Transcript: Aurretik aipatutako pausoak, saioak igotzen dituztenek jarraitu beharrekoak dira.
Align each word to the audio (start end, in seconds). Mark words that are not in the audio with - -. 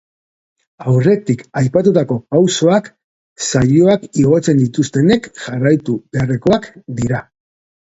Aurretik 0.93 1.43
aipatutako 1.61 2.17
pausoak, 2.35 2.91
saioak 3.51 4.11
igotzen 4.25 4.67
dituztenek 4.67 5.33
jarraitu 5.47 6.01
beharrekoak 6.17 6.73
dira. 7.03 7.27